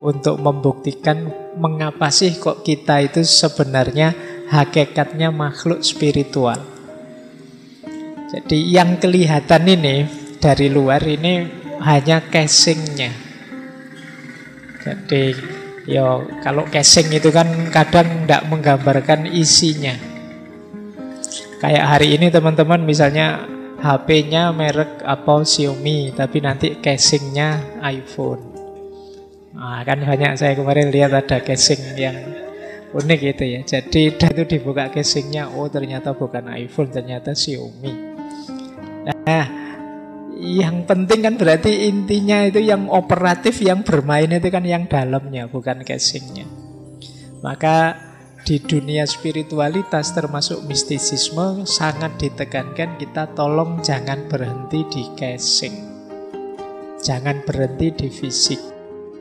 [0.00, 1.28] untuk membuktikan
[1.60, 4.16] mengapa sih kok kita itu sebenarnya
[4.48, 6.56] hakikatnya makhluk spiritual.
[8.32, 10.08] Jadi yang kelihatan ini
[10.40, 11.44] dari luar ini
[11.84, 13.12] hanya casingnya.
[14.80, 15.36] Jadi
[15.84, 19.92] yo kalau casing itu kan kadang tidak menggambarkan isinya.
[21.60, 23.44] Kayak hari ini teman-teman misalnya
[23.84, 28.69] HP-nya merek apa Xiaomi tapi nanti casingnya iPhone.
[29.50, 32.14] Nah, kan banyak saya kemarin lihat ada casing yang
[32.94, 33.60] unik gitu ya.
[33.66, 37.92] Jadi itu dibuka casingnya, oh ternyata bukan iPhone, ternyata Xiaomi.
[39.10, 39.46] Nah,
[40.38, 45.82] yang penting kan berarti intinya itu yang operatif, yang bermain itu kan yang dalamnya, bukan
[45.82, 46.46] casingnya.
[47.42, 47.98] Maka
[48.46, 55.76] di dunia spiritualitas termasuk mistisisme sangat ditekankan kita tolong jangan berhenti di casing.
[57.02, 58.69] Jangan berhenti di fisik.